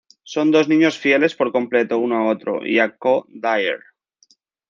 Son 0.23 0.49
dos 0.49 0.67
niños 0.67 0.97
fieles 0.97 1.35
por 1.35 1.51
completo 1.51 1.99
uno 1.99 2.15
a 2.27 2.31
otro 2.33 2.65
y 2.65 2.79
a 2.79 2.97
Kaw-Dyer. 2.97 3.81